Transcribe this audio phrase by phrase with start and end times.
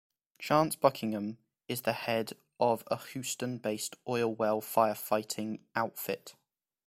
[0.39, 6.33] Chance Buckman is the head of a Houston-based oil well firefighting outfit.